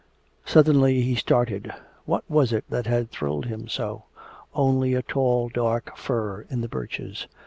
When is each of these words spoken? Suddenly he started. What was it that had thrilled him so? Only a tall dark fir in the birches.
Suddenly 0.47 1.01
he 1.03 1.13
started. 1.13 1.71
What 2.05 2.23
was 2.27 2.51
it 2.53 2.65
that 2.71 2.87
had 2.87 3.11
thrilled 3.11 3.45
him 3.45 3.67
so? 3.67 4.05
Only 4.55 4.95
a 4.95 5.03
tall 5.03 5.47
dark 5.49 5.95
fir 5.95 6.41
in 6.49 6.61
the 6.61 6.67
birches. 6.67 7.27